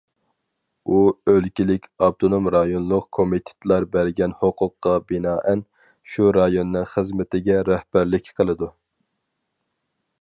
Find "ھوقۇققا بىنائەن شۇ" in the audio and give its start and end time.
4.41-6.33